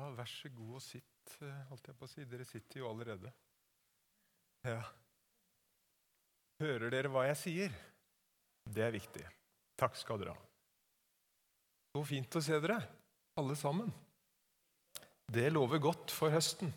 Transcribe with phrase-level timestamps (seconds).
[0.00, 2.24] Ja, vær så god og sitt, eh, holdt jeg på å si.
[2.24, 3.28] Dere sitter jo allerede.
[4.64, 4.80] Ja.
[6.62, 7.74] Hører dere hva jeg sier?
[8.64, 9.26] Det er viktig.
[9.76, 10.46] Takk skal dere ha.
[11.92, 12.78] Så fint å se dere,
[13.36, 13.92] alle sammen.
[15.28, 16.72] Det lover godt for høsten.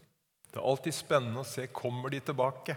[0.50, 2.76] Det er alltid spennende å se kommer de tilbake.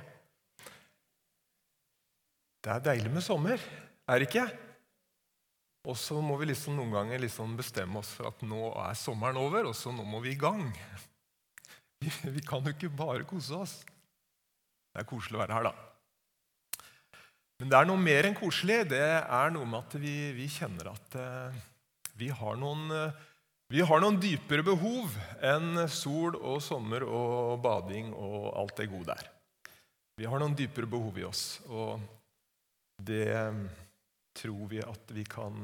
[2.62, 3.58] Det er deilig med sommer,
[4.06, 4.46] er det ikke?
[5.86, 9.38] Og så må vi liksom noen ganger liksom bestemme oss for at nå er sommeren
[9.38, 10.68] over, og så nå må vi i gang.
[11.96, 13.70] Vi, vi kan jo ikke bare kose oss.
[14.92, 16.82] Det er koselig å være her, da.
[17.56, 18.82] Men det er noe mer enn koselig.
[18.90, 21.56] Det er noe med at vi, vi kjenner at eh,
[22.20, 23.16] vi, har noen, eh,
[23.72, 29.14] vi har noen dypere behov enn sol og sommer og bading og alt det gode
[29.14, 29.32] der.
[30.20, 31.96] Vi har noen dypere behov i oss, og
[33.08, 33.32] det
[34.36, 35.56] tror vi at vi kan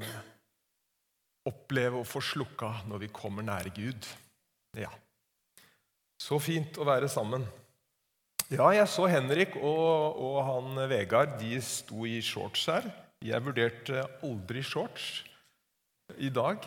[1.48, 4.06] oppleve å få slukka når vi kommer nære Gud.
[4.78, 4.90] Ja.
[6.22, 7.44] Så fint å være sammen.
[8.52, 11.38] Ja, jeg så Henrik og, og han Vegard.
[11.40, 12.88] De sto i shorts her.
[13.22, 15.22] Jeg vurderte aldri shorts
[16.20, 16.64] i dag.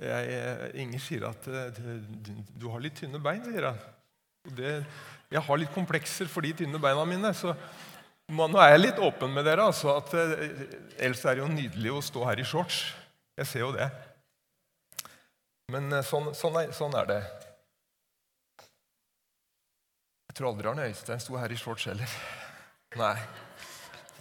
[0.00, 3.44] Jeg, Inger sier at du, du har litt tynne bein.
[3.46, 4.80] sier jeg.
[5.34, 7.34] Jeg har litt komplekser for de tynne beina mine.
[7.36, 7.54] så
[8.32, 9.66] nå er jeg litt åpen med dere.
[9.68, 10.44] altså at eh,
[10.96, 12.80] Ellers er det jo nydelig å stå her i shorts.
[13.36, 13.90] Jeg ser jo det.
[15.72, 17.20] Men eh, sånn, sånn, er, sånn er, det.
[20.30, 22.16] Jeg tror aldri Arne Øystein sto her i shorts heller.
[22.96, 23.16] Nei.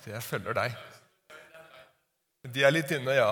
[0.03, 0.75] Så jeg følger deg.
[2.53, 3.31] De er litt inne, ja.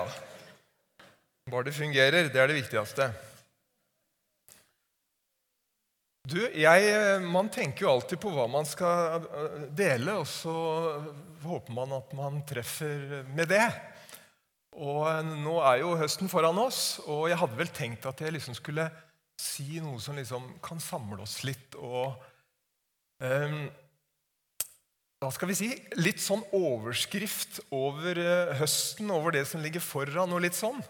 [1.52, 2.32] Bare det fungerer.
[2.32, 3.12] Det er det viktigste.
[6.30, 10.54] Du, jeg, Man tenker jo alltid på hva man skal øh, dele, og så
[11.42, 13.66] håper man at man treffer med det.
[14.78, 18.36] Og øh, Nå er jo høsten foran oss, og jeg hadde vel tenkt at jeg
[18.38, 18.86] liksom skulle
[19.42, 21.74] si noe som liksom kan samle oss litt.
[21.82, 22.14] og
[23.26, 23.66] um,
[25.18, 25.72] Hva skal vi si?
[25.98, 28.22] Litt sånn overskrift over
[28.62, 30.86] høsten, over det som ligger foran, og litt sånn.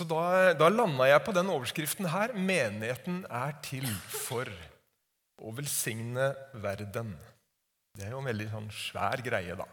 [0.00, 2.32] Så da, da landa jeg på den overskriften her.
[2.32, 4.48] Menigheten er til for
[5.44, 6.30] å velsigne
[6.62, 7.10] verden.
[7.92, 9.66] Det er jo en veldig sånn svær greie, da.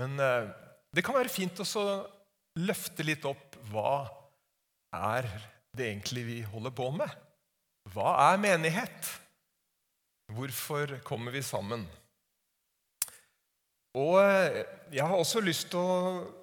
[0.00, 0.48] Men eh,
[0.96, 1.84] det kan være fint å
[2.62, 4.08] løfte litt opp hva
[4.96, 5.28] er
[5.76, 7.12] det egentlig vi holder på med?
[7.92, 9.12] Hva er menighet?
[10.32, 11.84] Hvorfor kommer vi sammen?
[13.92, 14.62] Og eh,
[14.96, 16.37] jeg har også lyst til å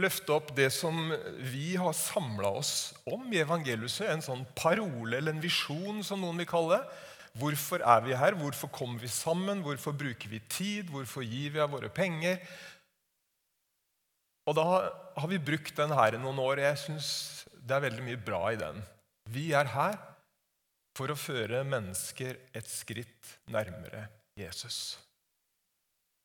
[0.00, 0.96] løfte opp det som
[1.50, 2.72] vi har samla oss
[3.08, 4.00] om i evangeliet.
[4.06, 7.04] En sånn parole eller en visjon, som noen vil kalle det.
[7.38, 8.36] Hvorfor er vi her?
[8.38, 9.62] Hvorfor kommer vi sammen?
[9.62, 10.90] Hvorfor bruker vi tid?
[10.90, 12.40] Hvorfor gir vi av våre penger?
[14.48, 14.64] Og Da
[15.18, 16.62] har vi brukt den her i noen år.
[16.64, 17.10] Jeg syns
[17.52, 18.80] det er veldig mye bra i den.
[19.28, 19.98] Vi er her
[20.96, 24.06] for å føre mennesker et skritt nærmere
[24.38, 24.96] Jesus.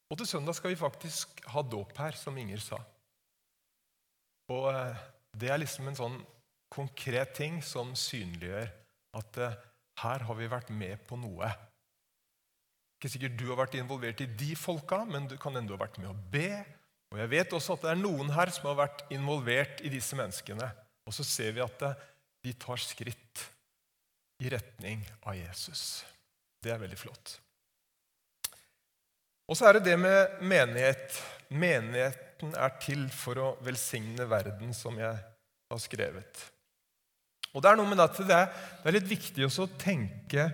[0.10, 2.80] Og til søndag skal vi faktisk ha dåp her, som Inger sa.
[4.52, 5.04] Og eh,
[5.40, 6.18] det er liksom en sånn
[6.74, 8.72] konkret ting som synliggjør
[9.20, 9.60] at eh,
[10.04, 11.50] her har vi vært med på noe.
[12.98, 16.00] Ikke sikkert du har vært involvert i de folka, men du kan enda ha vært
[16.02, 16.64] med å be.
[17.14, 20.18] Og jeg vet også at det er noen her som har vært involvert i disse
[20.18, 20.70] menneskene.
[21.06, 22.00] Og så ser vi at eh,
[22.44, 23.48] de tar skritt
[24.44, 26.04] i retning av Jesus.
[26.64, 27.38] Det er veldig flott.
[29.52, 31.20] Og så er det det med menighet.
[31.54, 36.52] Menighet Menigheten er til for å velsigne verden, som jeg har skrevet.
[37.54, 40.50] Og Det er noe med at det er, litt viktig å tenke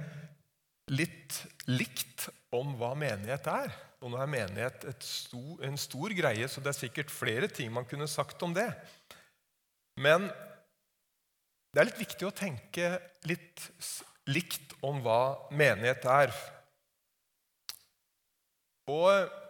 [0.89, 3.73] litt likt om hva menighet er.
[4.01, 7.87] Og nå er menighet stor, en stor greie, så det er sikkert flere ting man
[7.87, 8.69] kunne sagt om det.
[9.97, 10.29] Men
[11.73, 13.65] det er litt viktig å tenke litt
[14.29, 16.33] likt om hva menighet er.
[18.89, 19.48] Og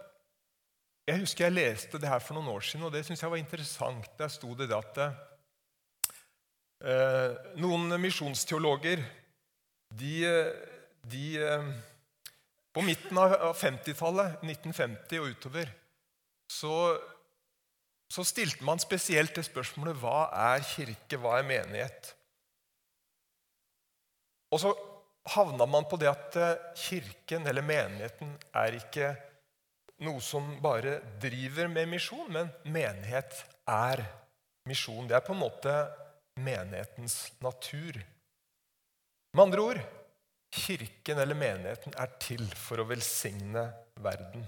[1.09, 3.41] jeg husker jeg leste det her for noen år siden, og det syns jeg var
[3.41, 4.09] interessant.
[4.19, 4.99] Der sto det at
[6.85, 9.01] eh, noen misjonsteologer
[9.99, 10.15] de,
[11.09, 11.69] de, eh,
[12.69, 15.71] På midten av 50-tallet, 1950 og utover,
[16.49, 16.75] så,
[18.13, 22.13] så stilte man spesielt det spørsmålet hva er kirke, hva er menighet?
[24.53, 24.75] Og så
[25.33, 29.15] havna man på det at eh, kirken, eller menigheten, er ikke
[30.05, 34.03] noe som bare driver med misjon, men menighet er
[34.69, 35.07] misjon.
[35.07, 35.73] Det er på en måte
[36.39, 37.99] menighetens natur.
[39.35, 39.81] Med andre ord
[40.49, 43.67] kirken eller menigheten er til for å velsigne
[44.01, 44.45] verden.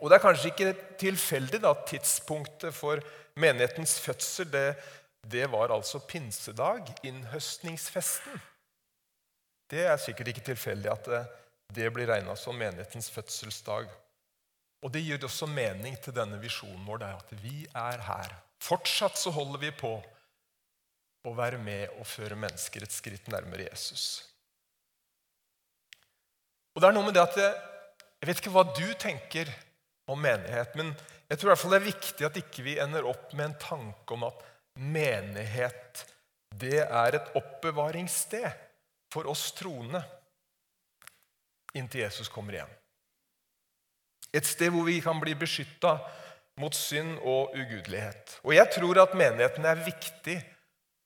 [0.00, 3.00] Og Det er kanskje ikke tilfeldig at tidspunktet for
[3.40, 4.76] menighetens fødsel det,
[5.26, 8.40] det var altså pinsedag, innhøstningsfesten.
[9.70, 11.22] Det er sikkert ikke tilfeldig at det,
[11.74, 13.88] det blir regna som menighetens fødselsdag.
[14.84, 18.34] Og det gir også mening til denne visjonen vår, det er at vi er her.
[18.62, 19.94] Fortsatt så holder vi på
[21.26, 24.22] å være med og føre mennesker et skritt nærmere Jesus.
[26.76, 27.54] Og det er noe med det at jeg,
[28.20, 29.50] jeg vet ikke hva du tenker
[30.12, 30.92] om menighet, men
[31.26, 33.58] jeg tror i hvert fall det er viktig at ikke vi ender opp med en
[33.58, 34.44] tanke om at
[34.78, 36.04] menighet
[36.56, 38.46] det er et oppbevaringssted
[39.12, 40.02] for oss troende
[41.76, 42.76] inntil Jesus kommer igjen.
[44.34, 45.96] Et sted hvor vi kan bli beskytta
[46.60, 48.38] mot synd og ugudelighet.
[48.44, 50.36] Og jeg tror at menigheten er viktig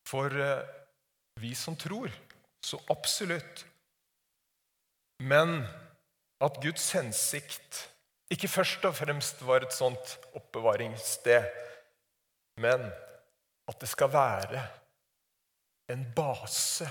[0.06, 0.62] for eh,
[1.40, 2.11] vi som tror.
[2.62, 3.64] Så absolutt.
[5.20, 5.62] Men
[6.40, 7.87] at Guds hensikt
[8.31, 11.49] ikke først og fremst var et sånt oppbevaringssted,
[12.62, 12.84] men
[13.69, 14.62] at det skal være
[15.90, 16.87] en base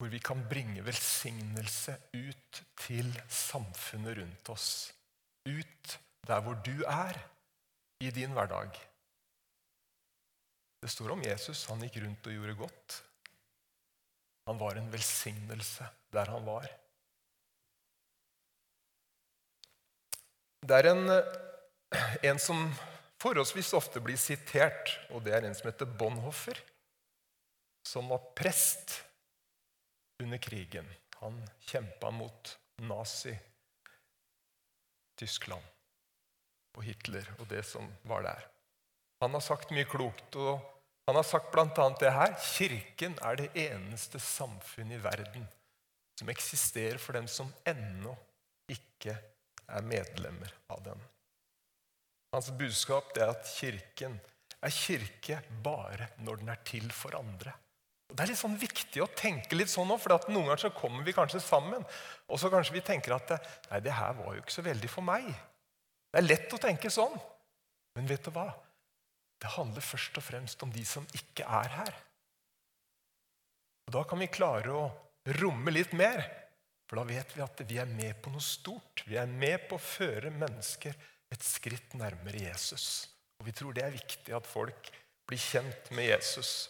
[0.00, 4.68] hvor vi kan bringe velsignelse ut til samfunnet rundt oss.
[5.44, 7.18] Ut der hvor du er
[8.00, 8.78] i din hverdag.
[10.80, 11.66] Det står om Jesus.
[11.68, 12.96] Han gikk rundt og gjorde godt.
[14.48, 16.70] Han var en velsignelse der han var.
[20.64, 21.12] Det er en,
[22.24, 22.64] en som
[23.20, 26.56] forholdsvis ofte blir sitert, og det er en som heter Bonhoffer,
[27.84, 29.02] som var prest
[30.20, 30.94] under krigen.
[31.20, 35.62] Han kjempa mot Nazi-Tyskland
[36.76, 38.46] og Hitler og det som var der.
[39.20, 40.60] Han har sagt mye klokt, og
[41.06, 41.88] han har sagt bl.a.
[42.00, 42.34] det her.
[42.40, 45.48] Kirken er det eneste samfunn i verden
[46.20, 48.14] som eksisterer for dem som ennå
[48.70, 49.16] ikke
[49.70, 51.00] er medlemmer av den.
[52.34, 54.18] Hans budskap er at kirken
[54.60, 57.54] er kirke bare når den er til for andre.
[58.10, 61.06] Det er litt sånn viktig å tenke litt sånn òg, for noen ganger så kommer
[61.06, 61.84] vi kanskje sammen.
[62.28, 63.36] Og så kanskje vi tenker at
[63.70, 65.28] nei, det her var jo ikke så veldig for meg.
[66.10, 67.14] Det er lett å tenke sånn.
[67.96, 68.48] Men vet du hva?
[69.40, 71.94] Det handler først og fremst om de som ikke er her.
[73.88, 74.90] Og Da kan vi klare å
[75.40, 76.22] romme litt mer,
[76.86, 79.04] for da vet vi at vi er med på noe stort.
[79.06, 80.96] Vi er med på å føre mennesker
[81.30, 83.08] et skritt nærmere Jesus.
[83.38, 84.90] Og vi tror det er viktig at folk
[85.30, 86.68] blir kjent med Jesus.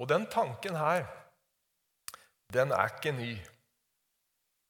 [0.00, 1.06] Og den tanken her,
[2.54, 3.34] den er ikke ny.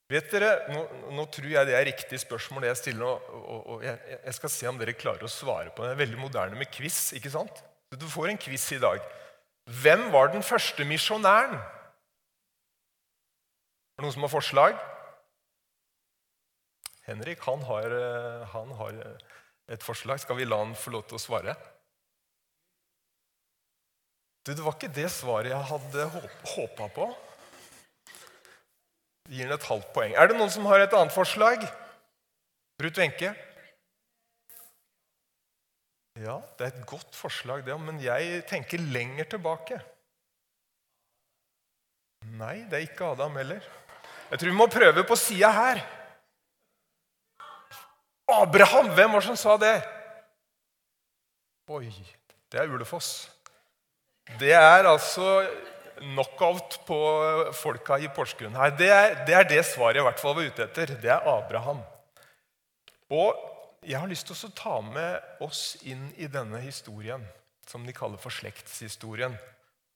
[0.09, 0.83] Vet dere, Nå,
[1.17, 4.51] nå tror jeg det er riktig spørsmål jeg stiller, og, og, og jeg, jeg, skal
[4.53, 5.89] se om dere klarer å svare på det.
[5.91, 7.13] Det er veldig moderne med quiz.
[7.17, 7.63] ikke sant?
[7.95, 9.01] Du får en quiz i dag.
[9.81, 11.57] Hvem var den første misjonæren?
[13.95, 14.77] Er det noen som har forslag?
[17.05, 17.93] Henrik han har,
[18.53, 18.93] han har
[19.71, 20.19] et forslag.
[20.21, 21.55] Skal vi la han få lov til å svare?
[24.45, 26.03] Du, det var ikke det svaret jeg hadde
[26.53, 27.07] håpa på.
[29.25, 30.13] Vi gir den et halvt poeng.
[30.13, 31.65] Er det noen som har et annet forslag?
[32.83, 33.33] Ruth Wenche?
[36.21, 39.81] Ja, det er et godt forslag, det, men jeg tenker lenger tilbake.
[42.37, 43.65] Nei, det er ikke Adam heller.
[44.29, 45.81] Jeg tror vi må prøve på sida her.
[48.31, 48.93] Abraham!
[48.93, 49.75] Hvem var det som sa det?
[51.73, 51.89] Oi,
[52.53, 53.34] det er Ulefoss.
[54.39, 55.45] Det er altså
[55.99, 56.99] knockout på
[57.55, 58.73] folka i Porsgrunn her.
[58.75, 60.95] Det er, det er, det svaret jeg i hvert fall var ute etter.
[61.01, 61.83] Det er Abraham.
[63.13, 63.37] Og
[63.85, 67.23] jeg har lyst til å ta med oss inn i denne historien,
[67.69, 69.37] som de kaller for slektshistorien,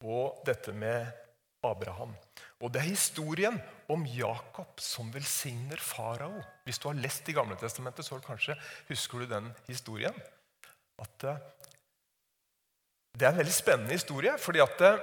[0.05, 1.09] og dette med
[1.65, 2.13] Abraham.
[2.61, 3.57] Og det er historien
[3.91, 6.37] om Jakob som velsigner farao.
[6.67, 8.55] Hvis du har lest i Gamle Testamentet, så kanskje
[8.91, 10.15] husker du den historien.
[10.99, 11.41] At eh,
[13.19, 14.99] det er en veldig spennende historie, fordi at eh,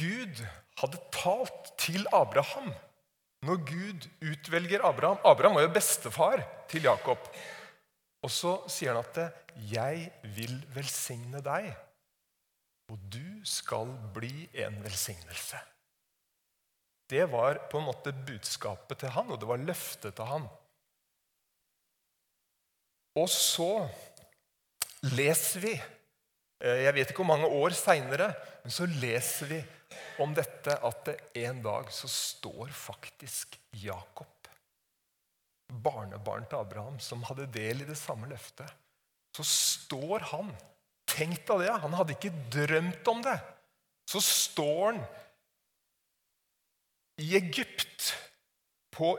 [0.00, 0.44] Gud
[0.80, 2.72] hadde talt til Abraham
[3.46, 5.18] når Gud utvelger Abraham.
[5.24, 7.28] Abraham var jo bestefar til Jakob.
[8.26, 9.34] Og så sier han at eh,
[9.72, 11.74] 'Jeg vil velsigne deg,
[12.90, 15.60] og du skal bli en velsignelse'.
[17.10, 20.48] Det var på en måte budskapet til han, og det var løftet til han.
[23.16, 23.88] Og så
[25.02, 25.72] leser vi
[26.58, 28.32] jeg vet ikke hvor mange år seinere,
[28.64, 29.58] men så leser vi
[30.22, 34.50] om dette at en dag så står faktisk Jakob,
[35.68, 38.68] barnebarn til Abraham, som hadde del i det samme løftet,
[39.36, 40.50] så står han
[41.08, 41.72] Tenk deg det!
[41.82, 43.38] Han hadde ikke drømt om det.
[44.10, 44.98] Så står han
[47.18, 48.12] i Egypt,
[48.94, 49.14] på,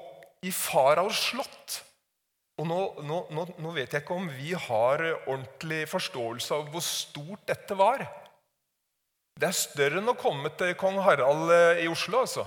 [0.45, 1.79] i faraos slott,
[2.59, 7.45] Og nå, nå, nå, vet jeg ikke om vi har ordentlig forståelse av hvor stort
[7.47, 8.03] dette var.
[9.39, 12.25] Det er større enn å komme til kong Harald eh, i Oslo.
[12.25, 12.43] altså.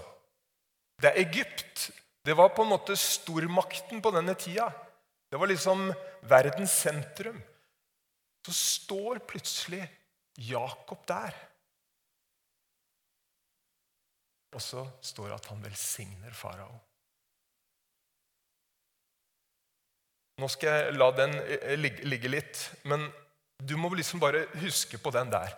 [1.00, 1.88] Det er Egypt.
[2.23, 4.69] Det var på en måte stormakten på denne tida.
[5.33, 5.88] Det var liksom
[6.28, 7.40] verdens sentrum.
[8.45, 9.81] Så står plutselig
[10.37, 11.33] Jakob der.
[14.52, 16.75] Og så står det at han velsigner farao.
[20.40, 23.04] Nå skal jeg la den eh, ligge litt, men
[23.62, 25.52] du må liksom bare huske på den der.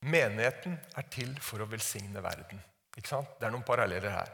[0.00, 2.60] Menigheten er til for å velsigne verden.
[2.96, 3.36] Ikke sant?
[3.38, 4.32] Det er noen paralleller her.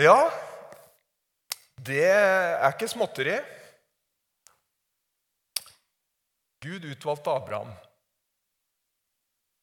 [0.00, 0.30] Ja,
[1.82, 3.36] det er ikke småtteri.
[6.62, 7.72] Gud utvalgte Abraham.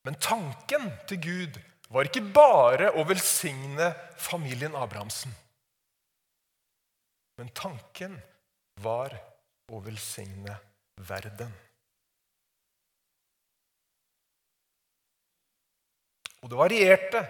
[0.06, 1.60] Men tanken til Gud
[1.90, 5.32] var ikke bare å velsigne familien Abrahamsen.
[7.40, 8.18] Men tanken
[8.84, 9.14] var
[9.72, 10.58] å velsigne
[11.08, 11.54] verden.
[16.44, 17.22] Og det varierte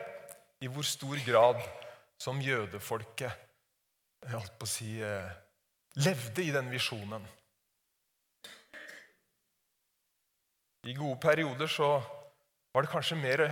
[0.65, 1.61] i hvor stor grad
[2.19, 3.45] som jødefolket
[4.19, 5.29] jeg holdt på å si, eh,
[6.01, 7.23] levde i den visjonen.
[10.89, 11.91] I gode perioder så
[12.73, 13.45] var det kanskje mer,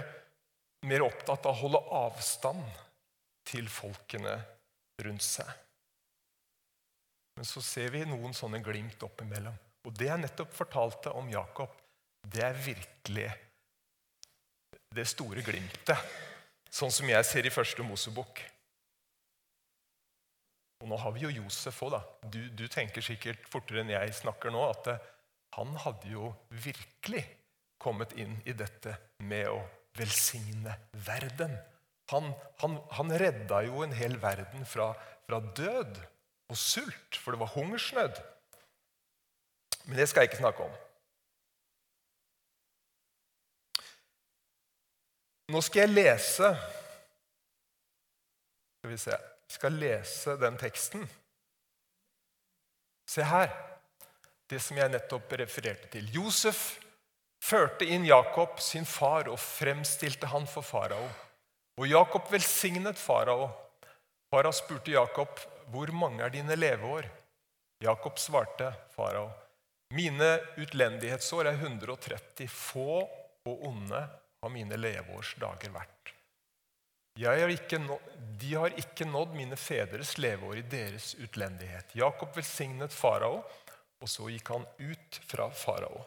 [0.90, 2.66] mer opptatt av å holde avstand
[3.48, 4.36] til folkene
[5.06, 5.67] rundt seg.
[7.38, 9.56] Men så ser vi noen sånne glimt oppimellom.
[9.86, 11.70] Og det jeg nettopp fortalte om Jakob,
[12.25, 13.27] det er virkelig
[14.98, 16.17] det store glimtet.
[16.74, 18.41] Sånn som jeg ser i første Mosebok.
[20.82, 22.01] Og nå har vi jo Josef òg, da.
[22.25, 24.98] Du, du, tenker sikkert fortere enn jeg snakker nå, at det,
[25.58, 26.34] han hadde jo
[26.65, 27.24] virkelig
[27.82, 28.98] kommet inn i dette
[29.29, 29.62] med å
[29.98, 30.74] velsigne
[31.06, 31.53] verden.
[32.12, 32.29] Han,
[32.62, 34.91] han, han redda jo en hel verden fra,
[35.29, 35.98] fra død
[36.50, 38.20] og sult, for det var hungersnød.
[39.86, 40.75] Men det skal jeg ikke snakke om.
[45.48, 46.50] Nå skal jeg lese
[48.77, 51.06] Skal vi se Jeg skal lese den teksten.
[53.08, 53.54] Se her.
[54.50, 56.10] Det som jeg nettopp refererte til.
[56.12, 56.80] Josef
[57.44, 61.08] førte inn Jakob, sin far, og fremstilte han for farao.
[61.80, 63.48] Og Jakob velsignet farao.
[64.32, 67.10] Farao spurte Jakob, 'Hvor mange er dine leveår?'
[67.84, 69.30] Jakob svarte farao,
[69.94, 72.48] 'Mine utlendighetsår er 130.
[72.48, 73.04] Få
[73.48, 74.00] og onde
[74.42, 76.14] har mine leveårs dager vært.'
[77.18, 78.02] Har nådd,
[78.40, 81.96] de har ikke nådd mine fedres leveår i deres utlendighet.
[81.96, 83.42] Jakob velsignet farao,
[84.02, 86.06] og så gikk han ut fra farao.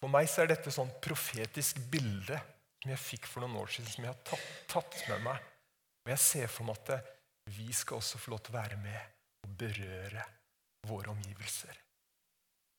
[0.00, 2.36] For meg så er dette sånn profetisk bilde
[2.82, 5.53] som jeg fikk for noen år siden, som jeg har tatt, tatt med meg
[6.04, 7.12] og jeg ser for meg at
[7.54, 9.00] vi skal også få lov til å være med
[9.44, 10.24] og berøre
[10.88, 11.80] våre omgivelser.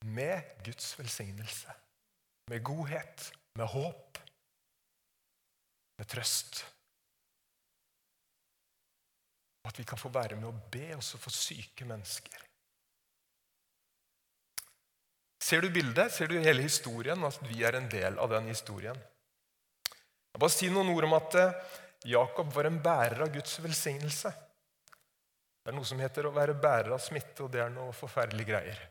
[0.05, 1.74] Med Guds velsignelse.
[2.50, 4.20] Med godhet, med håp,
[5.98, 6.62] med trøst.
[9.65, 12.44] At vi kan få være med og be også for syke mennesker.
[15.41, 16.13] Ser du bildet?
[16.13, 17.24] Ser du hele historien?
[17.25, 18.98] At vi er en del av den historien?
[20.34, 21.60] Jeg bare si noen ord om at eh,
[22.05, 24.29] Jakob var en bærer av Guds velsignelse.
[25.65, 28.51] Det er noe som heter å være bærer av smitte, og det er noe forferdelige
[28.51, 28.81] greier.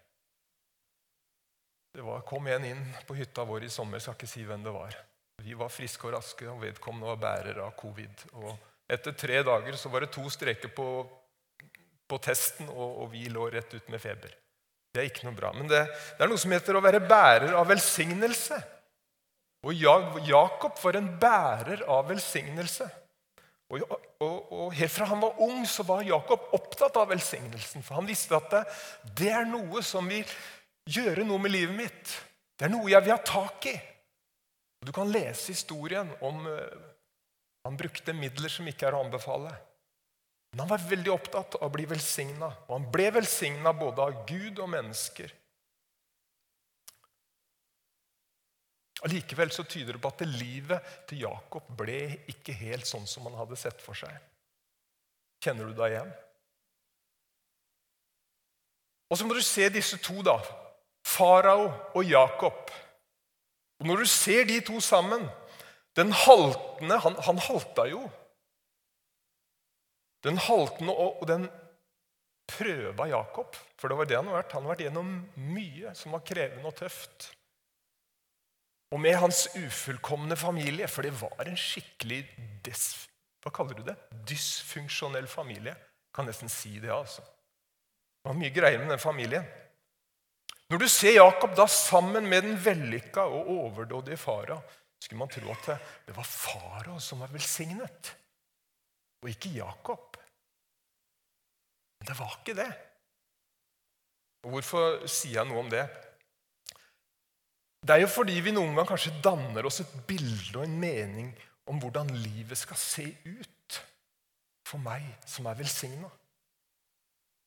[1.95, 4.73] Det var, kom en inn på hytta vår i sommer, skal ikke si hvem det
[4.75, 4.97] var.
[5.47, 8.25] Vi var friske og raske, og vedkommende var bærer av covid.
[8.41, 8.51] Og
[8.91, 10.89] etter tre dager så var det to streker på,
[12.11, 14.35] på testen, og, og, vi lå rett ut med feber.
[14.91, 15.55] Det er ikke noe bra.
[15.55, 18.59] Men det, det er noe som heter å være bærer av velsignelse.
[19.71, 22.91] Og Jakob var en bærer av velsignelse.
[23.73, 23.81] Og,
[24.21, 27.85] og, og, Helt fra han var ung, så var Jakob opptatt av velsignelsen.
[27.85, 28.63] For han visste at det,
[29.23, 30.29] det er noe som vil
[30.91, 32.17] gjøre noe med livet mitt.
[32.55, 33.77] Det er noe jeg vil ha tak i.
[34.85, 36.83] Du kan lese historien om uh,
[37.65, 39.55] Han brukte midler som ikke er å anbefale.
[40.53, 42.51] Men han var veldig opptatt av å bli velsigna.
[42.69, 45.33] Og han ble velsigna både av Gud og mennesker.
[49.05, 51.99] Allikevel så tyder det på at livet til Jakob ble
[52.31, 54.13] ikke helt sånn som han hadde sett for seg.
[55.45, 56.13] Kjenner du deg igjen?
[59.13, 60.39] Og så må du se disse to, da.
[61.05, 62.73] Farao og Jakob.
[63.83, 65.27] Og Når du ser de to sammen
[65.99, 68.01] Den haltende Han, han halta jo.
[70.25, 71.45] Den haltende og, og den
[72.49, 74.55] prøva Jakob, for det var det han har vært.
[74.57, 75.11] Han har vært gjennom
[75.53, 77.29] mye som var krevende og tøft.
[78.95, 82.21] Og med hans ufullkomne familie, for det var en skikkelig
[82.67, 82.85] des,
[83.43, 83.97] hva kaller du det?
[84.29, 85.75] dysfunksjonell familie.
[86.15, 87.25] Kan nesten si det, altså.
[87.27, 89.45] Det var mye greier med den familien.
[90.71, 94.61] Når du ser Jakob da sammen med den vellykka og overdådige fara,
[95.03, 95.67] skulle man tro at
[96.07, 98.15] det var farao som var velsignet,
[99.21, 100.17] og ikke Jakob.
[101.99, 102.71] Men det var ikke det.
[104.45, 105.85] Og Hvorfor sier jeg noe om det?
[107.85, 111.29] Det er jo fordi vi noen gang kanskje danner oss et bilde og en mening
[111.69, 113.81] om hvordan livet skal se ut
[114.65, 116.09] for meg som er velsigna.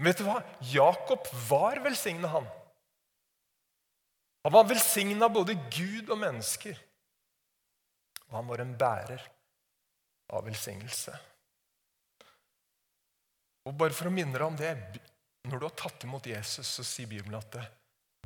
[0.06, 0.38] Vet du hva?
[0.62, 2.46] Jakob var velsigna, han.
[4.46, 6.78] Han var velsigna både Gud og mennesker.
[8.30, 9.24] Og han var en bærer
[10.38, 11.16] av velsignelse.
[13.66, 14.74] Og bare for å minne deg om det
[15.48, 17.56] Når du har tatt imot Jesus, så sier Bibelen at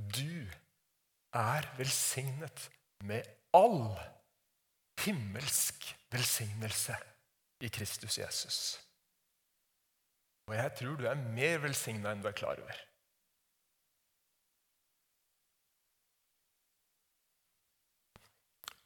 [0.10, 0.50] du
[1.38, 2.67] er velsignet
[3.07, 3.91] med all
[5.01, 6.95] himmelsk velsignelse
[7.63, 8.57] i Kristus Jesus.
[10.50, 12.79] Og jeg tror du er mer velsigna enn du er klar over.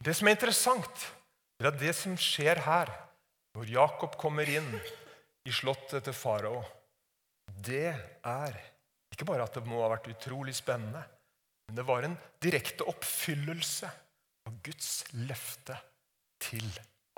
[0.05, 1.07] Det som er interessant,
[1.57, 2.91] er at det som skjer her,
[3.55, 4.67] når Jakob kommer inn
[5.47, 6.59] i slottet til farao,
[7.65, 8.57] det er
[9.15, 11.01] ikke bare at det må ha vært utrolig spennende,
[11.67, 13.89] men det var en direkte oppfyllelse
[14.45, 14.91] av Guds
[15.27, 15.77] løfte
[16.41, 16.67] til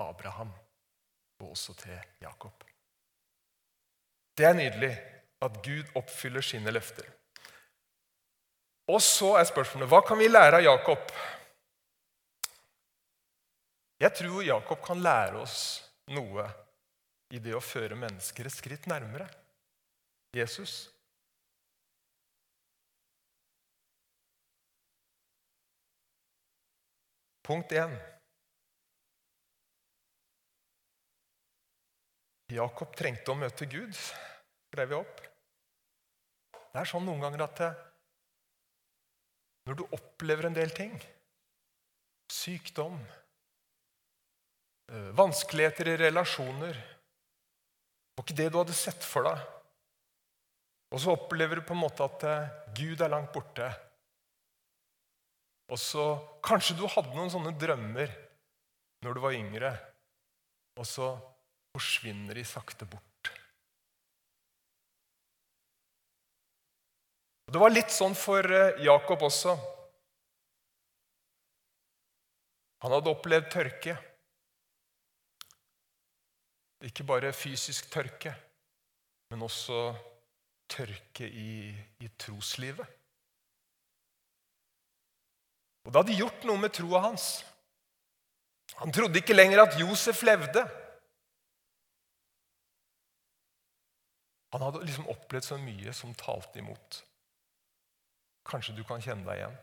[0.00, 0.50] Abraham
[1.42, 2.64] og også til Jakob.
[4.38, 4.92] Det er nydelig
[5.42, 7.06] at Gud oppfyller sine løfter.
[8.88, 11.10] Og så er spørsmålet hva kan vi lære av Jakob?
[13.98, 15.58] Jeg tror Jakob kan lære oss
[16.14, 16.46] noe
[17.34, 19.26] i det å føre mennesker et skritt nærmere
[20.36, 20.86] Jesus.
[27.48, 27.94] Punkt 1.
[32.52, 35.22] Jakob trengte å møte Gud, skrev vi opp.
[36.52, 37.70] Det er sånn noen ganger at det,
[39.68, 40.94] når du opplever en del ting,
[42.32, 43.00] sykdom,
[44.88, 46.72] Eh, vanskeligheter i relasjoner.
[46.72, 49.42] Det var ikke det du hadde sett for deg.
[50.88, 53.68] Og så opplever du på en måte at eh, Gud er langt borte.
[55.68, 56.04] Og så
[56.44, 58.12] Kanskje du hadde noen sånne drømmer
[59.04, 59.72] når du var yngre,
[60.80, 61.10] og så
[61.76, 63.04] forsvinner de sakte bort.
[67.46, 69.54] Og Det var litt sånn for eh, Jakob også.
[72.84, 73.94] Han hadde opplevd tørke.
[76.88, 78.34] Ikke bare fysisk tørke,
[79.32, 79.88] men også
[80.70, 81.72] tørke i,
[82.04, 82.97] i troslivet.
[85.88, 87.30] Og det hadde gjort noe med troa hans.
[88.76, 90.66] Han trodde ikke lenger at Josef levde.
[94.52, 96.98] Han hadde liksom opplevd så mye som talte imot.
[98.48, 99.56] Kanskje du kan kjenne deg igjen.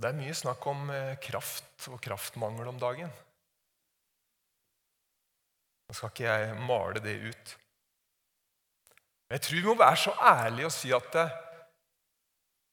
[0.00, 3.10] Det er mye snakk om eh, kraft og kraftmangel om dagen.
[5.90, 7.56] Nå skal ikke jeg male det ut.
[9.30, 11.26] Men jeg tror vi må være så ærlige og si at det,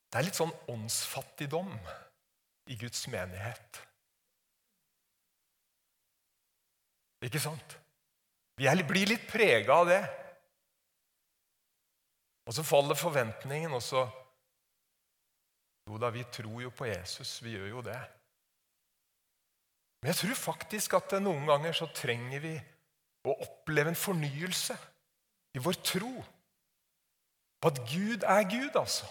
[0.10, 1.70] det er litt sånn åndsfattigdom
[2.74, 3.82] i Guds menighet.
[7.28, 7.76] Ikke sant?
[8.58, 10.02] Vi blir litt prega av det.
[12.50, 14.08] Og så faller forventningen, og så
[15.88, 17.38] jo da, vi tror jo på Jesus.
[17.44, 18.00] Vi gjør jo det.
[20.02, 22.56] Men jeg tror faktisk at noen ganger så trenger vi
[23.28, 24.74] å oppleve en fornyelse
[25.54, 26.12] i vår tro
[27.62, 29.08] på at Gud er Gud, altså.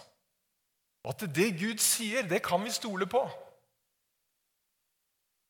[1.07, 3.23] Og at det Gud sier, det kan vi stole på.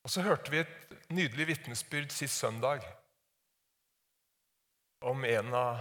[0.04, 2.84] Og så hørte vi et nydelig vitnesbyrd sist søndag
[5.06, 5.80] om en av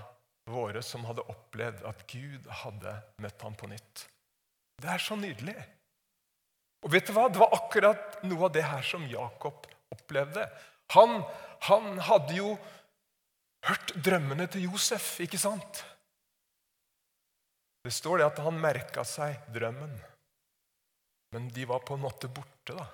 [0.50, 4.06] våre som hadde opplevd at Gud hadde møtt ham på nytt.
[4.82, 5.56] Det er så nydelig.
[6.86, 7.28] Og vet du hva?
[7.30, 10.46] Det var akkurat noe av det her som Jakob opplevde.
[10.94, 11.22] Han,
[11.70, 12.52] han hadde jo
[13.66, 15.82] hørt drømmene til Josef, ikke sant?
[17.86, 19.92] Det står det at han merka seg drømmen,
[21.36, 22.74] men de var på en måte borte.
[22.74, 22.86] da.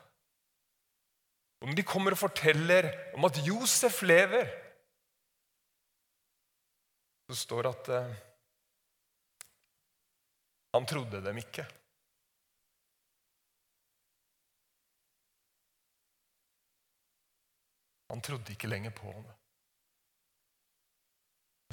[1.62, 4.50] Og når de kommer og forteller om at Josef lever,
[7.30, 8.12] så står det at eh,
[10.76, 11.64] han trodde dem ikke.
[18.12, 19.24] Han trodde ikke lenger på ham.
[19.24, 19.40] Men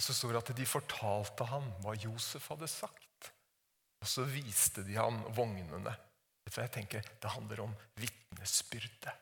[0.07, 3.08] så står det at de fortalte ham hva Josef hadde sagt.
[4.03, 5.95] Og så viste de ham vognene.
[6.45, 7.09] Vet du hva jeg tenker?
[7.21, 9.15] Det handler om vitnesbyrde.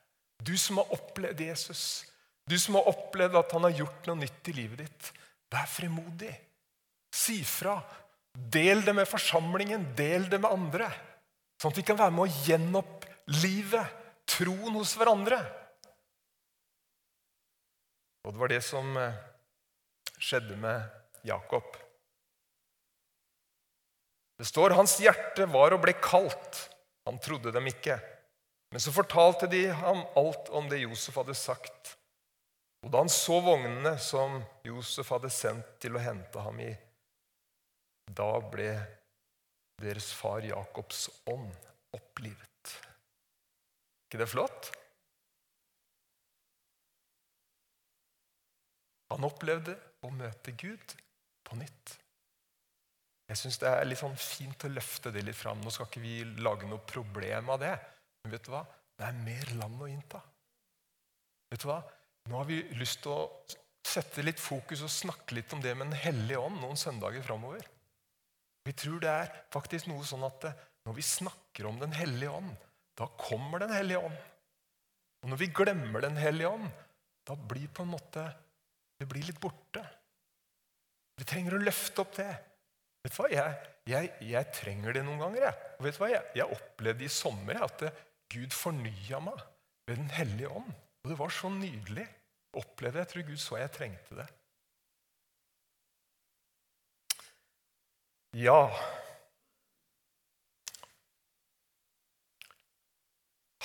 [0.45, 2.05] Du som har opplevd Jesus,
[2.47, 5.09] du som har opplevd at han har gjort noe nytt i livet ditt.
[5.51, 6.33] Vær fremodig.
[7.15, 7.79] Si fra.
[8.37, 10.91] Del det med forsamlingen, del det med andre.
[11.57, 13.83] Sånn at vi kan være med å gjenopplive
[14.29, 15.41] troen hos hverandre.
[18.27, 19.19] Og det var det som eh,
[20.19, 21.86] skjedde med Jakob.
[24.37, 26.67] Det står hans hjerte var og ble kaldt.
[27.09, 27.97] Han trodde dem ikke.
[28.75, 31.95] Men så fortalte de ham alt om det Josef hadde sagt.
[32.85, 36.71] Og da han så vognene som Josef hadde sendt til å hente ham i,
[38.07, 38.71] da ble
[39.83, 41.51] deres far Jakobs ånd
[41.97, 42.75] opplivet.
[44.07, 44.71] ikke det flott?
[49.15, 50.97] Han opplevde å møte Gud
[51.47, 51.97] på nytt.
[53.27, 55.59] Jeg syns det er litt sånn fint å løfte det litt fram.
[55.63, 57.75] Nå skal ikke vi lage noe problem av det.
[58.23, 58.63] Men vet du hva?
[58.97, 60.21] Det er mer land å innta.
[61.51, 61.81] Vet du hva?
[62.31, 63.25] Nå har vi lyst til å
[63.87, 67.67] sette litt fokus og snakke litt om det med Den hellige ånd noen søndager framover.
[68.67, 70.49] Vi tror det er faktisk noe sånn at
[70.87, 72.55] når vi snakker om Den hellige ånd,
[72.99, 74.19] da kommer Den hellige ånd.
[75.23, 76.67] Og når vi glemmer Den hellige ånd,
[77.27, 78.27] da blir på en måte
[78.97, 79.83] det blir litt borte.
[81.21, 82.31] Vi trenger å løfte opp det.
[83.07, 83.29] Vet du hva?
[83.31, 85.45] Jeg, jeg, jeg trenger det noen ganger.
[85.47, 85.69] Jeg.
[85.79, 86.09] Og vet du hva?
[86.11, 87.85] Jeg, jeg opplevde i sommer at
[88.35, 89.45] Gud fornya meg
[89.87, 90.73] ved Den hellige ånd.
[91.05, 92.09] Og det var så nydelig.
[92.59, 94.27] Opplevde Jeg tror Gud så jeg trengte det.
[98.37, 98.59] Ja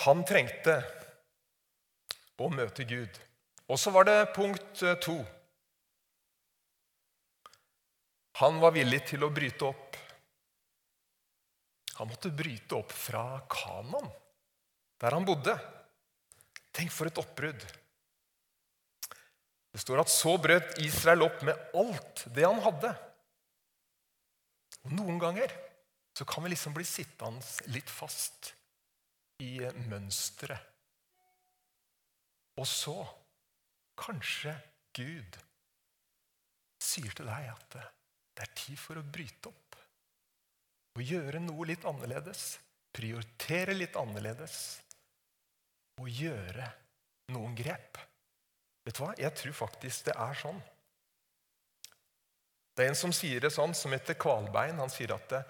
[0.05, 0.77] Han trengte
[2.41, 3.17] å møte Gud.
[3.69, 5.17] Og så var det punkt eh, to.
[8.41, 9.97] Han var villig til å bryte opp.
[11.99, 14.07] Han måtte bryte opp fra Kanan,
[14.97, 15.53] der han bodde.
[16.73, 17.61] Tenk for et oppbrudd.
[19.71, 22.91] Det står at så brøt Israel opp med alt det han hadde.
[24.81, 25.53] Og Noen ganger
[26.17, 28.55] så kan vi liksom bli sittende litt fast
[29.45, 30.67] i mønsteret.
[32.57, 32.97] Og så
[34.01, 34.57] kanskje
[34.97, 35.37] Gud
[36.81, 37.81] sier til deg at
[38.41, 39.75] det er tid for å bryte opp.
[40.97, 42.55] Og gjøre noe litt annerledes.
[42.89, 44.55] Prioritere litt annerledes.
[46.01, 46.65] Og gjøre
[47.35, 47.99] noen grep.
[48.81, 49.11] Vet du hva?
[49.21, 50.57] Jeg tror faktisk det er sånn.
[52.73, 54.81] Det er en som sier det sånn, som heter Kvalbein.
[54.81, 55.43] Han sier at det,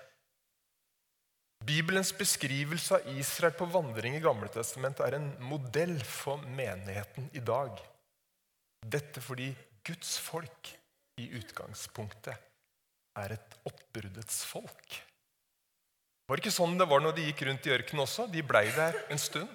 [1.64, 7.44] Bibelens beskrivelse av Israel på vandring i Gamle Testament er en modell for menigheten i
[7.46, 7.80] dag.
[8.84, 9.54] Dette fordi
[9.86, 10.76] Guds folk
[11.22, 12.51] i utgangspunktet
[13.20, 15.00] er et oppbruddets folk.
[16.28, 18.28] Var det ikke sånn det var når de gikk rundt i ørkenen også?
[18.32, 19.50] De blei der en stund,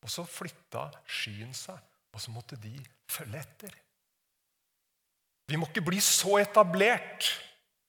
[0.00, 1.78] og så flytta skyen seg,
[2.14, 2.74] og så måtte de
[3.10, 3.72] følge etter.
[5.50, 7.32] Vi må ikke bli så etablert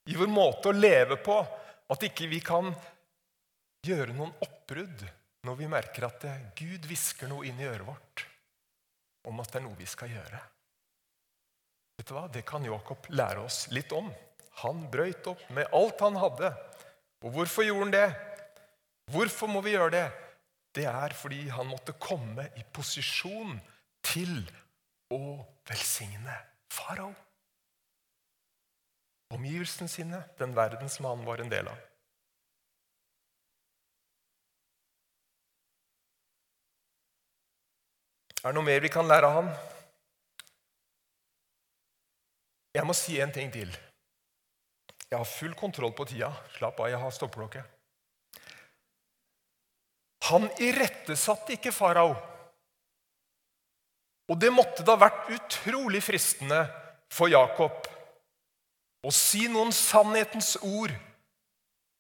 [0.10, 1.38] i vår måte å leve på
[1.92, 2.72] at ikke vi kan
[3.86, 5.06] gjøre noen oppbrudd
[5.46, 6.26] når vi merker at
[6.58, 8.26] Gud hvisker noe inn i øret vårt
[9.30, 10.42] om at det er noe vi skal gjøre.
[12.00, 12.26] Vet du hva?
[12.34, 14.10] Det kan Jakob lære oss litt om.
[14.60, 16.52] Han brøyt opp med alt han hadde.
[17.24, 18.10] Og hvorfor gjorde han det?
[19.12, 20.08] Hvorfor må vi gjøre det?
[20.76, 23.58] Det er fordi han måtte komme i posisjon
[24.06, 24.38] til
[25.12, 26.36] å velsigne
[26.72, 27.12] farao.
[29.32, 31.80] Omgivelsene sine, den verden som han var en del av.
[38.42, 39.52] Er det noe mer vi kan lære av han?
[42.74, 43.72] Jeg må si en ting til.
[45.12, 46.32] Jeg har full kontroll på tida.
[46.56, 47.64] Slapp av, jeg har stoppeklokke.
[50.30, 52.14] Han irettesatte ikke farao.
[54.32, 56.62] Og det måtte da vært utrolig fristende
[57.12, 57.90] for Jakob
[59.04, 60.94] å si noen sannhetens ord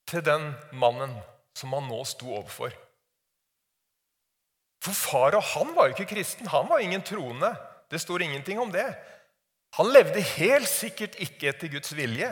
[0.07, 1.17] til den mannen
[1.57, 2.71] som han nå sto overfor.
[4.81, 6.47] For farao han var jo ikke kristen.
[6.49, 7.51] Han var ingen troende.
[7.91, 8.87] Det står ingenting om det.
[9.75, 12.31] Han levde helt sikkert ikke etter Guds vilje.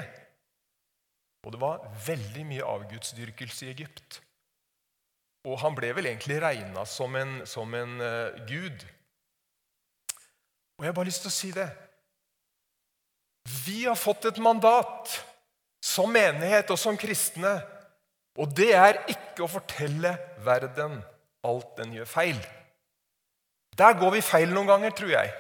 [1.46, 4.20] Og det var veldig mye avgudsdyrkelse i Egypt.
[5.48, 8.84] Og han ble vel egentlig regna som en, som en uh, gud.
[10.78, 11.70] Og jeg har bare lyst til å si det.
[13.66, 15.16] Vi har fått et mandat
[15.84, 17.56] som menighet og som kristne.
[18.40, 21.00] Og det er ikke å fortelle verden
[21.48, 22.40] alt den gjør feil.
[23.80, 25.32] Der går vi feil noen ganger, tror jeg.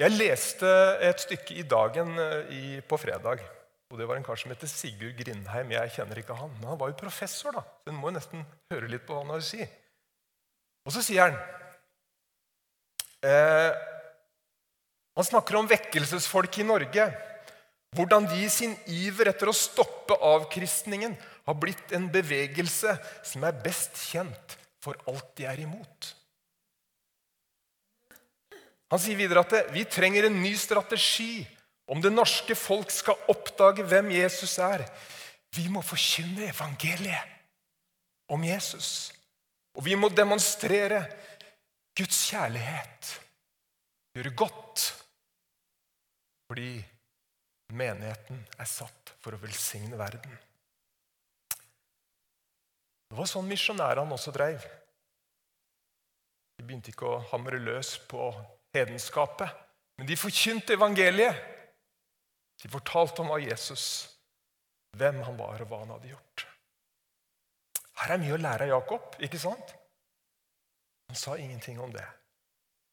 [0.00, 0.68] Jeg leste
[1.04, 2.14] et stykke i Dagen
[2.56, 3.42] i, på fredag.
[3.90, 5.74] og Det var en kar som heter Sigurd Grindheim.
[5.74, 7.52] Jeg kjenner ikke han, men han var jo professor.
[7.52, 7.60] da.
[7.84, 9.60] Så En må jo nesten høre litt på hva han har å si.
[10.88, 11.36] Og så sier han
[13.28, 13.76] eh,
[15.20, 17.10] Han snakker om vekkelsesfolk i Norge.
[17.92, 23.60] Hvordan de i sin iver etter å stoppe avkristningen har blitt en bevegelse som er
[23.66, 26.14] best kjent for alt de er imot.
[28.90, 31.44] Han sier videre at vi trenger en ny strategi
[31.90, 34.84] om det norske folk skal oppdage hvem Jesus er.
[35.54, 37.38] Vi må forkynne evangeliet
[38.30, 39.10] om Jesus.
[39.78, 41.04] Og vi må demonstrere
[41.98, 43.14] Guds kjærlighet.
[44.14, 44.86] Gjøre godt.
[46.50, 46.70] Fordi
[47.78, 50.38] menigheten er satt for å velsigne verden.
[53.10, 54.62] Det var sånn misjonærene også dreiv.
[56.58, 58.30] De begynte ikke å hamre løs på
[58.74, 59.50] hedenskapet,
[59.98, 61.46] men de forkynte evangeliet.
[62.60, 63.84] De fortalte om hva Jesus,
[64.96, 66.46] hvem han var, og hva han hadde gjort.
[68.00, 69.74] Her er mye å lære av Jakob, ikke sant?
[71.10, 72.04] Han sa ingenting om det.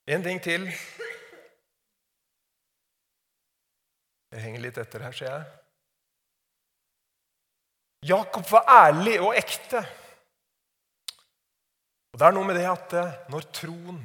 [0.07, 0.65] En ting til.
[4.31, 5.45] Jeg henger litt etter her, ser jeg.
[8.07, 9.81] Jakob var ærlig og ekte.
[12.13, 13.99] Og Det er noe med det at eh, når troen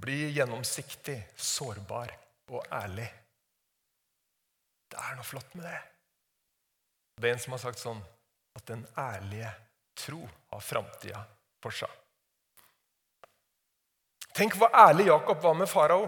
[0.00, 2.12] blir gjennomsiktig, sårbar
[2.52, 3.06] og ærlig
[4.86, 5.78] Det er noe flott med det.
[7.16, 8.02] Det er en som har sagt sånn
[8.56, 9.50] at den ærlige
[9.98, 10.20] tro
[10.52, 11.24] har framtida
[11.64, 11.90] for seg.
[14.36, 16.06] Tenk hvor ærlig Jakob var med farao.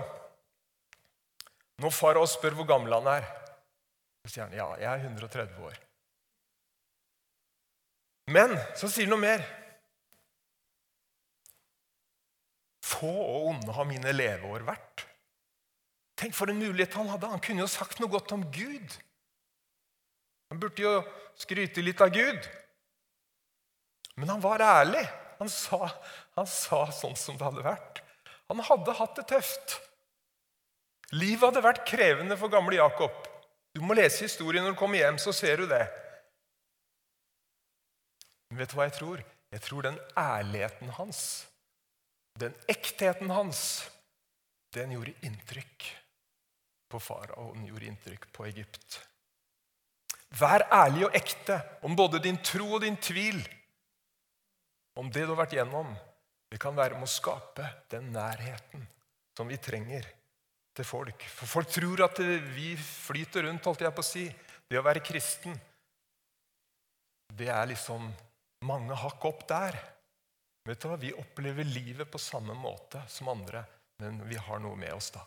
[1.83, 3.29] Når farao spør hvor gammel han er,
[4.23, 5.79] så sier han ja, jeg er 130 år.
[8.31, 9.45] Men så sier han noe mer.
[12.89, 15.05] Få og onde har mine leveår vært.
[16.19, 17.31] Tenk for en mulighet han hadde.
[17.31, 18.97] Han kunne jo sagt noe godt om Gud.
[20.49, 20.95] Han burde jo
[21.39, 22.49] skryte litt av Gud.
[24.19, 25.05] Men han var ærlig.
[25.39, 25.85] Han sa,
[26.35, 28.01] han sa sånn som det hadde vært.
[28.49, 29.77] Han hadde hatt det tøft.
[31.15, 33.15] Livet hadde vært krevende for gamle Jakob.
[33.77, 35.85] Du må lese historien når du kommer hjem, så ser du det.
[38.49, 39.23] Men vet du hva jeg tror?
[39.55, 41.21] Jeg tror den ærligheten hans
[42.39, 43.61] den ektheten hans,
[44.75, 45.87] den gjorde inntrykk
[46.89, 48.99] på farao, den gjorde inntrykk på Egypt.
[50.39, 53.41] Vær ærlig og ekte om både din tro og din tvil.
[54.99, 55.95] Om det du har vært gjennom.
[56.49, 58.85] Det kan være med å skape den nærheten
[59.37, 60.07] som vi trenger
[60.77, 61.25] til folk.
[61.33, 62.21] For folk tror at
[62.55, 64.25] vi flyter rundt, holdt jeg på å si.
[64.69, 65.57] Det å være kristen,
[67.37, 68.09] det er liksom
[68.69, 69.77] mange hakk opp der.
[70.69, 70.99] Vet du hva?
[71.01, 73.63] Vi opplever livet på samme måte som andre,
[74.03, 75.23] men vi har noe med oss da.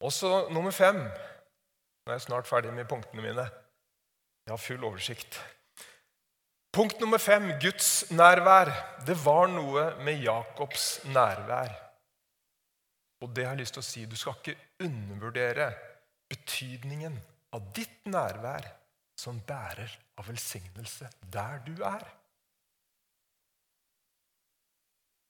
[0.00, 0.98] Også nummer fem.
[1.04, 3.46] Nå er jeg snart ferdig med punktene mine.
[4.46, 5.38] Jeg har full oversikt.
[6.74, 8.72] Punkt nummer fem Guds nærvær.
[9.06, 11.70] Det var noe med Jakobs nærvær.
[13.20, 14.04] Og det har jeg lyst til å si.
[14.08, 15.70] Du skal ikke undervurdere
[16.30, 17.18] betydningen
[17.54, 18.66] av ditt nærvær
[19.20, 22.04] som bærer av velsignelse der du er.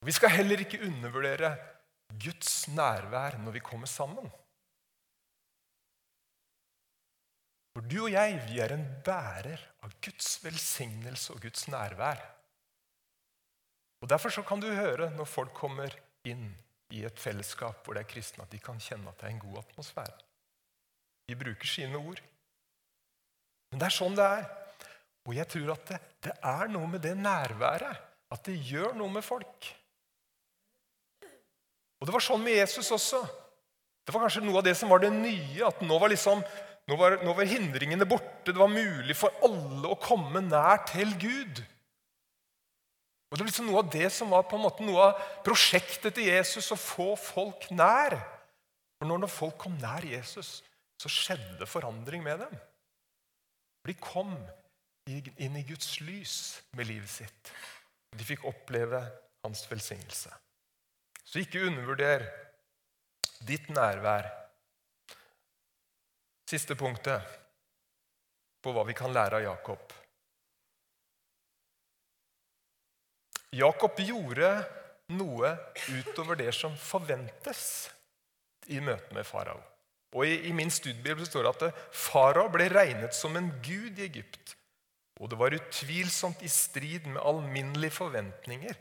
[0.07, 1.53] Vi skal heller ikke undervurdere
[2.21, 4.31] Guds nærvær når vi kommer sammen.
[7.77, 12.23] For du og jeg, vi er en bærer av Guds velsignelse og Guds nærvær.
[14.01, 16.49] Og Derfor så kan du høre når folk kommer inn
[16.91, 19.45] i et fellesskap hvor det er kristne, at de kan kjenne at det er en
[19.45, 20.19] god atmosfære.
[21.29, 22.23] De bruker sine ord.
[23.71, 24.49] Men det er sånn det er.
[25.29, 28.07] Og jeg tror at det, det er noe med det nærværet.
[28.31, 29.69] At det gjør noe med folk.
[32.01, 33.21] Og det var sånn med Jesus også.
[34.07, 35.67] Det var kanskje noe av det som var det nye.
[35.67, 36.41] At nå var, liksom,
[36.89, 38.55] nå var, nå var hindringene borte.
[38.55, 41.61] Det var mulig for alle å komme nær til Gud.
[43.31, 46.17] Og Det var liksom noe av det som var på en måte noe av prosjektet
[46.17, 48.17] til Jesus, å få folk nær.
[48.99, 50.59] For når folk kom nær Jesus,
[51.01, 52.57] så skjedde forandring med dem.
[53.81, 54.35] For de kom
[55.11, 56.37] inn i Guds lys
[56.79, 57.53] med livet sitt.
[58.17, 59.03] De fikk oppleve
[59.45, 60.33] hans velsignelse.
[61.25, 62.27] Så ikke undervurder
[63.47, 64.29] ditt nærvær.
[66.51, 67.39] Siste punktet
[68.61, 69.95] på hva vi kan lære av Jakob.
[73.55, 74.51] Jakob gjorde
[75.17, 75.55] noe
[75.91, 77.63] utover det som forventes
[78.71, 79.59] i møte med farao.
[80.15, 84.07] Og I, i min studiebibel står det at farao ble regnet som en gud i
[84.07, 84.57] Egypt.
[85.21, 88.79] Og det var utvilsomt i strid med alminnelige forventninger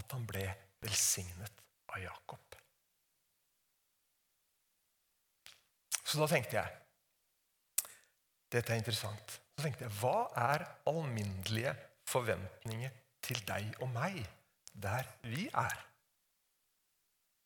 [0.00, 0.46] at han ble
[0.84, 1.60] velsignet
[1.92, 2.56] av Jakob.
[6.04, 6.80] Så da tenkte jeg
[8.54, 9.32] Dette er interessant.
[9.56, 11.72] Så tenkte jeg, Hva er alminnelige
[12.06, 12.92] forventninger
[13.24, 14.20] til deg og meg
[14.74, 15.74] der vi er.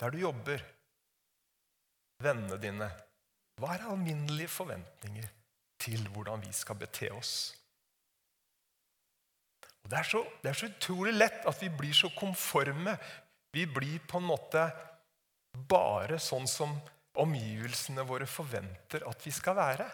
[0.00, 0.62] Der du jobber,
[2.22, 2.88] vennene dine.
[3.58, 5.28] Hva er alminnelige forventninger
[5.80, 7.57] til hvordan vi skal bete oss?
[9.88, 12.92] Og det, er så, det er så utrolig lett at vi blir så konforme.
[13.56, 14.66] Vi blir på en måte
[15.70, 16.74] bare sånn som
[17.18, 19.86] omgivelsene våre forventer at vi skal være.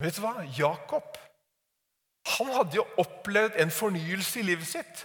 [0.00, 0.32] Vet du hva?
[0.56, 1.20] Jakob
[2.38, 5.02] han hadde jo opplevd en fornyelse i livet sitt.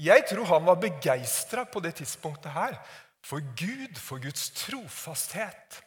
[0.00, 2.78] Jeg tror han var begeistra på det tidspunktet her
[3.26, 5.82] for Gud, for Guds trofasthet.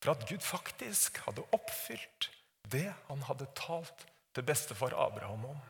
[0.00, 2.30] For at Gud faktisk hadde oppfylt
[2.72, 5.60] det han hadde talt til bestefar Abraham om,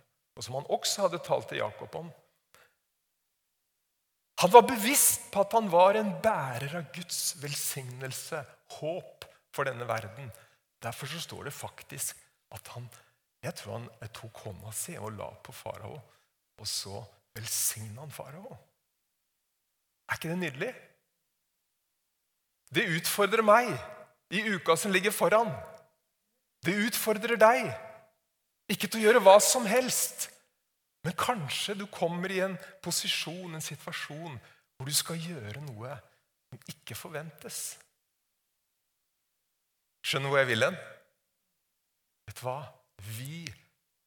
[0.41, 2.07] og som han også hadde talt til Jakob om.
[4.41, 8.41] Han var bevisst på at han var en bærer av Guds velsignelse,
[8.81, 10.31] håp for denne verden.
[10.81, 12.17] Derfor så står det faktisk
[12.57, 12.89] at han
[13.41, 15.95] jeg tror han tok hånda si og la på farao,
[16.61, 16.99] og så
[17.37, 18.57] velsigna han farao.
[20.11, 20.73] Er ikke det nydelig?
[22.71, 23.71] Det utfordrer meg
[24.31, 25.53] i uka som ligger foran.
[26.65, 27.71] Det utfordrer deg.
[28.71, 30.29] Ikke til å gjøre hva som helst,
[31.05, 34.37] men kanskje du kommer i en posisjon, en situasjon,
[34.77, 35.97] hvor du skal gjøre noe
[36.51, 37.61] som ikke forventes.
[40.07, 40.79] Skjønner du hvor jeg vil hen?
[42.29, 42.61] Vet du hva?
[43.17, 43.43] Vi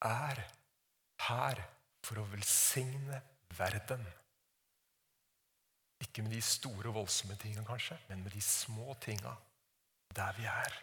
[0.06, 0.42] er
[1.28, 1.62] her
[2.04, 3.20] for å velsigne
[3.58, 4.04] verden.
[6.04, 9.34] Ikke med de store, voldsomme tingene, kanskje, men med de små tinga
[10.14, 10.76] der vi er.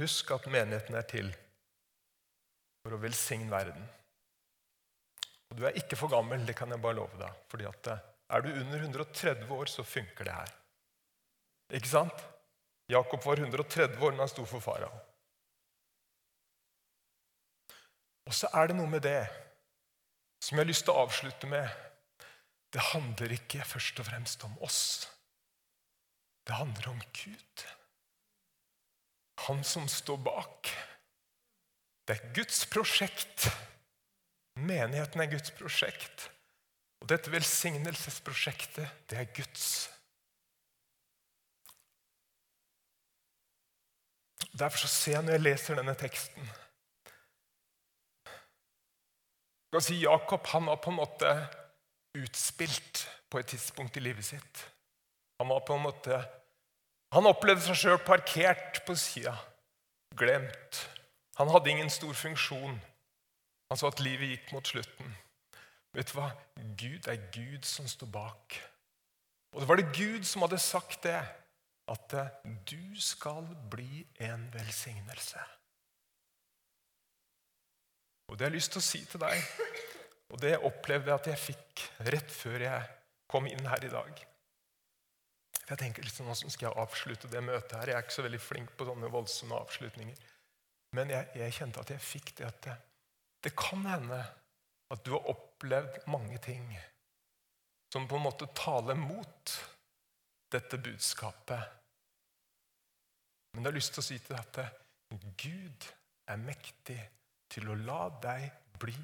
[0.00, 1.28] Husk at menigheten er til
[2.80, 3.82] for å velsigne verden.
[5.50, 7.44] Og Du er ikke for gammel, det kan jeg bare love deg.
[7.50, 10.52] fordi at eh, er du under 130 år, så funker det her.
[11.74, 12.24] Ikke sant?
[12.90, 14.90] Jakob var 130 år når han sto for farao.
[18.26, 19.24] Og så er det noe med det
[20.40, 21.66] som jeg har lyst til å avslutte med.
[22.70, 24.80] Det handler ikke først og fremst om oss.
[26.46, 27.66] Det handler om Gud.
[29.46, 30.70] Han som står bak.
[32.06, 33.48] Det er Guds prosjekt.
[34.58, 36.28] Menigheten er Guds prosjekt.
[37.00, 39.88] Og dette velsignelsesprosjektet, det er Guds.
[44.50, 46.50] Derfor så ser jeg når jeg leser denne teksten
[49.78, 51.30] si Jakob han var på en måte
[52.18, 54.64] utspilt på et tidspunkt i livet sitt.
[55.38, 56.18] Han var på en måte,
[57.10, 59.34] han opplevde seg sjøl parkert på sida,
[60.18, 60.84] glemt.
[61.40, 62.78] Han hadde ingen stor funksjon.
[63.70, 65.14] Han så at livet gikk mot slutten.
[65.96, 66.30] Vet du hva?
[66.78, 68.58] Gud er Gud som står bak.
[69.54, 71.18] Og det var det Gud som hadde sagt det,
[71.90, 72.14] at
[72.70, 75.42] du skal bli en velsignelse.
[78.30, 79.40] Og det har jeg lyst til å si til deg,
[80.30, 82.84] og det opplevde jeg at jeg fikk rett før jeg
[83.30, 84.20] kom inn her i dag.
[85.70, 87.92] Jeg tenker liksom, Hvordan skal jeg avslutte det møtet her?
[87.92, 90.22] Jeg er ikke så veldig flink på sånne voldsomme avslutninger.
[90.98, 92.76] Men jeg, jeg kjente at jeg fikk det at det,
[93.46, 94.18] det kan hende
[94.90, 96.64] at du har opplevd mange ting
[97.94, 99.54] som på en måte taler mot
[100.50, 101.62] dette budskapet.
[103.54, 105.86] Men jeg har lyst til å si til deg at Gud
[106.30, 106.98] er mektig
[107.50, 108.46] til å la deg
[108.82, 108.98] bli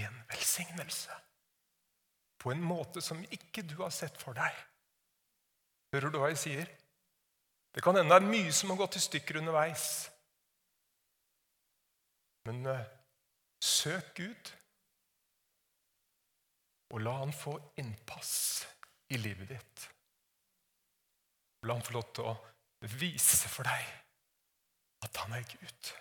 [0.00, 1.16] en velsignelse.
[2.40, 4.56] På en måte som ikke du har sett for deg.
[5.94, 6.70] Hører du hva jeg sier?
[7.74, 9.84] Det kan hende det er mye som har gått i stykker underveis.
[12.48, 12.82] Men uh,
[13.62, 14.52] søk Gud.
[16.90, 18.32] Og la han få innpass
[19.14, 19.86] i livet ditt.
[21.66, 22.36] La han få lov til å
[22.98, 23.90] vise for deg
[25.06, 25.92] at han er Gud.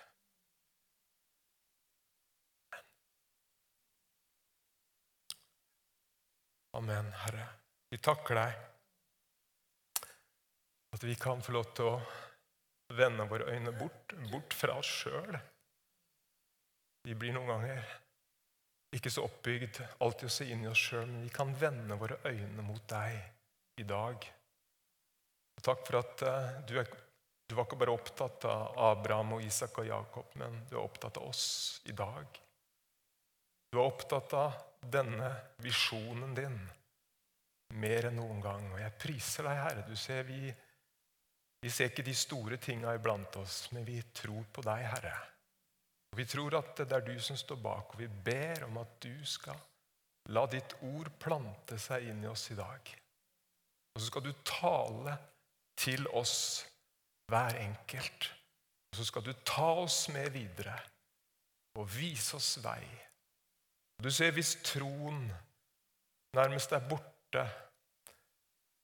[6.79, 7.45] Amen, Herre.
[7.89, 8.68] Vi takker deg
[10.95, 11.99] at vi kan få lov til å
[12.97, 15.37] vende våre øyne bort, bort fra oss sjøl.
[17.05, 17.83] Vi blir noen ganger
[18.95, 22.17] ikke så oppbygd alltid å se inn i oss sjøl, men vi kan vende våre
[22.25, 23.19] øyne mot deg
[23.81, 24.25] i dag.
[25.59, 26.89] Og takk for at uh, du, er,
[27.45, 31.19] du, var ikke bare opptatt av Abraham og Isak og Jakob, men du er opptatt
[31.21, 31.45] av oss
[31.85, 32.41] i dag.
[33.69, 35.29] Du er opptatt av denne
[35.61, 36.57] visjonen din
[37.77, 38.65] mer enn noen gang.
[38.73, 39.85] Og jeg priser deg, Herre.
[39.85, 40.49] Du ser vi,
[41.61, 45.15] vi ser ikke de store tinga iblant oss, men vi tror på deg, Herre.
[46.11, 48.95] Og Vi tror at det er du som står bak, og vi ber om at
[49.03, 49.59] du skal
[50.33, 52.95] la ditt ord plante seg inn i oss i dag.
[53.93, 55.17] Og så skal du tale
[55.79, 56.65] til oss
[57.29, 58.31] hver enkelt.
[58.91, 60.77] Og så skal du ta oss med videre
[61.77, 62.83] og vise oss vei.
[64.03, 65.27] Du ser, hvis troen
[66.35, 67.43] nærmest er borte,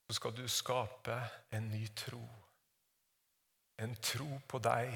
[0.05, 1.15] så skal du skape
[1.55, 2.21] en ny tro.
[3.83, 4.93] En tro på deg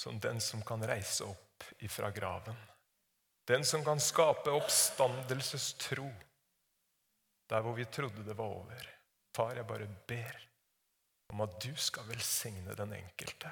[0.00, 2.56] som den som kan reise opp ifra graven.
[3.48, 6.08] Den som kan skape oppstandelsestro
[7.46, 8.88] der hvor vi trodde det var over.
[9.36, 10.42] Far, jeg bare ber
[11.32, 13.50] om at du skal velsigne den enkelte.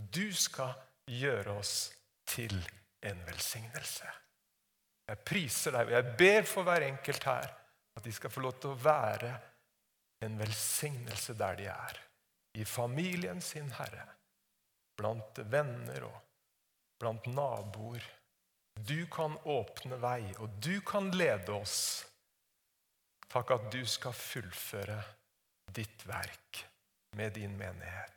[0.00, 0.74] Du skal
[1.10, 1.90] gjøre oss
[2.28, 2.54] til
[3.02, 4.10] en velsignelse.
[5.10, 7.48] Jeg priser deg, og jeg ber for hver enkelt her
[7.98, 9.32] at de skal få lov til å være
[10.24, 12.00] en velsignelse der de er.
[12.58, 14.06] I familien sin, Herre.
[14.98, 16.18] Blant venner og
[17.00, 18.04] blant naboer.
[18.74, 22.06] Du kan åpne vei, og du kan lede oss.
[23.30, 24.98] Takk at du skal fullføre
[25.70, 26.64] ditt verk
[27.16, 28.16] med din menighet.